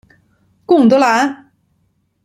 [0.65, 1.51] 贡德兰。